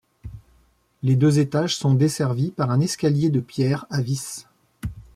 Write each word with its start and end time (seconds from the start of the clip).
Les 1.03 1.15
deux 1.15 1.37
étages 1.37 1.75
sont 1.75 1.93
desservis 1.93 2.49
par 2.49 2.71
un 2.71 2.79
escalier 2.79 3.29
de 3.29 3.39
pierre 3.39 3.85
à 3.91 4.01
vis. 4.01 4.47